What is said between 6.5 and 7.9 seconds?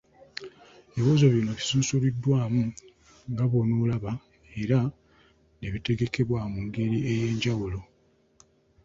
mu ngeri ey’enjawulo.